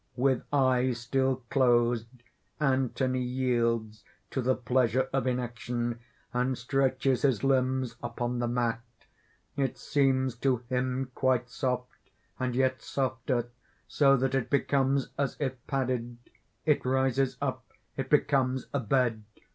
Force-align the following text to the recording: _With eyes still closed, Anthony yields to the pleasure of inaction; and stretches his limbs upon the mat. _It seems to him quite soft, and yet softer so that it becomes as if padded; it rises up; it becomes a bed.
_With 0.15 0.43
eyes 0.51 0.99
still 0.99 1.43
closed, 1.51 2.07
Anthony 2.59 3.21
yields 3.21 4.03
to 4.31 4.41
the 4.41 4.55
pleasure 4.55 5.07
of 5.13 5.27
inaction; 5.27 5.99
and 6.33 6.57
stretches 6.57 7.21
his 7.21 7.43
limbs 7.43 7.97
upon 8.01 8.39
the 8.39 8.47
mat. 8.47 8.81
_It 9.55 9.77
seems 9.77 10.35
to 10.37 10.63
him 10.69 11.11
quite 11.13 11.51
soft, 11.51 12.09
and 12.39 12.55
yet 12.55 12.81
softer 12.81 13.49
so 13.87 14.17
that 14.17 14.33
it 14.33 14.49
becomes 14.49 15.09
as 15.19 15.37
if 15.39 15.53
padded; 15.67 16.17
it 16.65 16.83
rises 16.83 17.37
up; 17.39 17.71
it 17.95 18.09
becomes 18.09 18.65
a 18.73 18.79
bed. 18.79 19.23